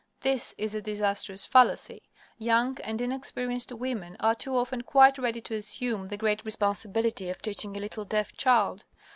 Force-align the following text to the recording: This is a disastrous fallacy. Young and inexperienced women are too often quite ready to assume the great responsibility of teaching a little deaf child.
This 0.21 0.55
is 0.57 0.73
a 0.73 0.81
disastrous 0.81 1.45
fallacy. 1.45 2.01
Young 2.39 2.79
and 2.83 2.99
inexperienced 2.99 3.71
women 3.71 4.17
are 4.19 4.33
too 4.33 4.57
often 4.57 4.81
quite 4.81 5.19
ready 5.19 5.41
to 5.41 5.53
assume 5.53 6.07
the 6.07 6.17
great 6.17 6.43
responsibility 6.43 7.29
of 7.29 7.39
teaching 7.39 7.77
a 7.77 7.79
little 7.79 8.05
deaf 8.05 8.33
child. 8.33 8.85